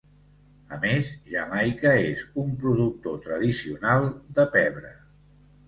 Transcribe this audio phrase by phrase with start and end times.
[0.77, 4.99] A més, Jamaica és un productor tradicional de pebre.